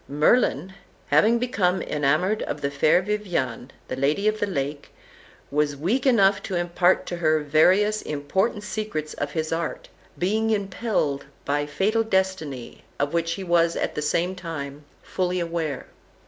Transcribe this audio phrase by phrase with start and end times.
[0.09, 0.73] Merlin,
[1.09, 4.89] having become enamoured of the fair Viviane, the Lady of the Lake,
[5.51, 11.25] was weak enough to impart to her various important secrets of his art, being impelled
[11.45, 15.85] by fatal destiny, of which he was at the same time fully aware.